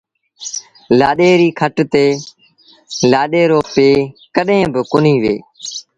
[0.99, 2.05] لآڏي ريٚ کٽ تي
[3.11, 3.87] لآڏي رو پي
[4.35, 5.35] ڪڏهين با ڪونهيٚ ويه